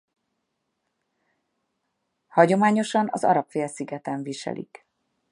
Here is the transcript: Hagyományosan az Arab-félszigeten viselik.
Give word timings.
Hagyományosan 2.27 3.07
az 3.11 3.23
Arab-félszigeten 3.23 4.23
viselik. 4.23 4.85